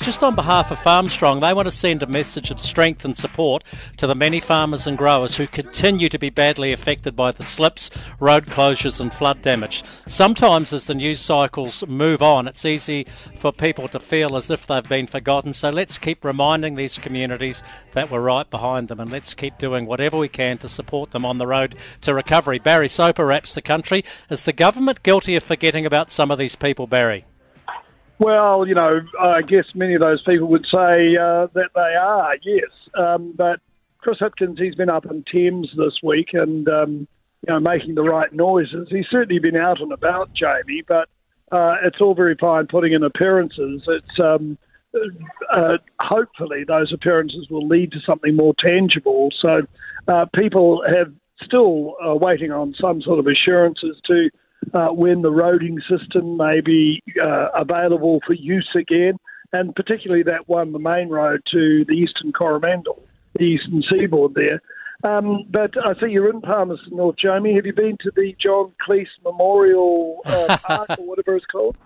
[0.00, 3.62] just on behalf of Farmstrong, they want to send a message of strength and support
[3.98, 7.90] to the many farmers and growers who continue to be badly affected by the slips,
[8.18, 9.84] road closures, and flood damage.
[10.06, 13.06] Sometimes, as the news cycles move on, it's easy
[13.38, 15.52] for people to feel as if they've been forgotten.
[15.52, 17.62] So let's keep reminding these communities
[17.92, 21.26] that we're right behind them and let's keep doing whatever we can to support them
[21.26, 22.58] on the road to recovery.
[22.58, 24.04] Barry Soper wraps the country.
[24.30, 27.26] Is the government guilty of forgetting about some of these people, Barry?
[28.20, 32.34] Well, you know, I guess many of those people would say uh, that they are,
[32.42, 32.68] yes.
[32.94, 33.60] Um, but
[33.96, 37.08] Chris Hipkins, he's been up in Thames this week and, um,
[37.48, 38.88] you know, making the right noises.
[38.90, 41.08] He's certainly been out and about, Jamie, but
[41.50, 43.82] uh, it's all very fine putting in appearances.
[43.86, 44.58] It's um,
[45.50, 49.30] uh, hopefully those appearances will lead to something more tangible.
[49.40, 49.66] So
[50.08, 51.10] uh, people have
[51.42, 54.28] still waiting on some sort of assurances to
[54.74, 59.18] uh, when the roading system may be uh, available for use again,
[59.52, 63.02] and particularly that one, the main road to the eastern Coromandel,
[63.34, 64.60] the eastern seaboard there.
[65.02, 67.54] Um, but I see you're in Palmerston North, Jamie.
[67.54, 71.76] Have you been to the John Cleese Memorial uh, Park or whatever it's called?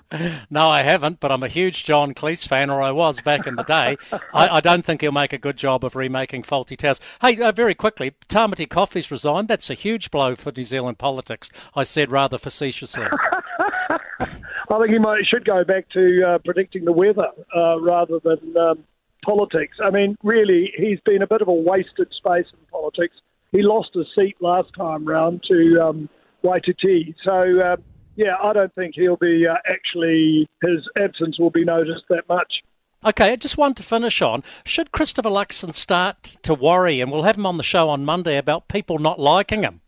[0.50, 3.54] No, I haven't, but I'm a huge John Cleese fan, or I was back in
[3.56, 3.96] the day.
[4.34, 7.00] I, I, don't think he'll make a good job of remaking Fawlty Towers.
[7.20, 9.48] Hey, uh, very quickly, Tamati Coffey's resigned.
[9.48, 13.06] That's a huge blow for New Zealand politics, I said rather facetiously.
[14.20, 18.56] I think he might should go back to uh, predicting the weather uh, rather than
[18.56, 18.84] um,
[19.24, 19.78] politics.
[19.82, 23.16] I mean, really, he's been a bit of a wasted space in politics.
[23.52, 26.08] He lost his seat last time round to um,
[26.42, 27.14] Waititi.
[27.24, 27.76] So, uh,
[28.16, 32.62] yeah, I don't think he'll be uh, actually, his absence will be noticed that much.
[33.04, 34.42] Okay, just one to finish on.
[34.64, 38.38] Should Christopher Luxon start to worry, and we'll have him on the show on Monday,
[38.38, 39.80] about people not liking him?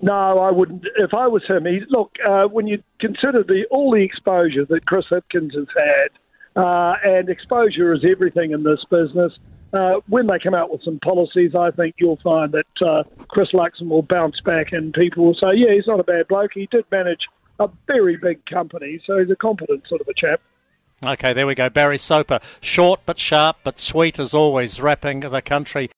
[0.00, 0.84] No, I wouldn't.
[0.96, 4.84] If I was him, he, look, uh, when you consider the all the exposure that
[4.84, 9.32] Chris Hipkins has had, uh, and exposure is everything in this business.
[9.72, 13.52] Uh, when they come out with some policies, I think you'll find that uh, Chris
[13.52, 16.50] Luxon will bounce back and people will say, yeah, he's not a bad bloke.
[16.52, 17.26] He did manage
[17.58, 20.40] a very big company, so he's a competent sort of a chap.
[21.04, 21.68] Okay, there we go.
[21.68, 25.90] Barry Soper, short but sharp but sweet as always, wrapping the country.